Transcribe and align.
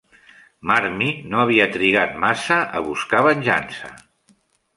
Marmie 0.69 1.09
no 1.33 1.41
havia 1.43 1.67
trigat 1.75 2.15
massa 2.25 2.59
a 2.81 2.83
buscar 2.89 3.23
venjança. 3.29 3.93